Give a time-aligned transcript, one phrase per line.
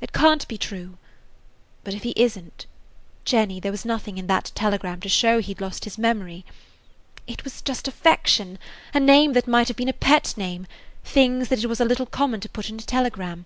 [0.00, 0.96] It can't be true.
[1.84, 5.60] But if he is n't–Jenny, there was nothing in that telegram to show he 'd
[5.60, 6.46] lost his memory.
[7.26, 10.66] It was just affection–a name that might have been a pet name,
[11.04, 13.44] things that it was a little common to put in a telegram.